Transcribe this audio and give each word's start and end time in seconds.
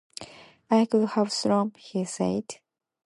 'I 0.71 0.85
could 0.87 1.09
have 1.09 1.31
sworn,' 1.31 1.73
he 1.77 2.05
said. 2.05 2.45